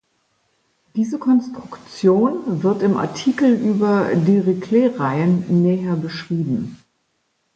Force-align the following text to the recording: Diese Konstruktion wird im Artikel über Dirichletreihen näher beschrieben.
Diese 0.95 1.19
Konstruktion 1.19 2.63
wird 2.63 2.81
im 2.81 2.97
Artikel 2.97 3.53
über 3.53 4.09
Dirichletreihen 4.15 5.61
näher 5.61 5.95
beschrieben. 5.95 6.77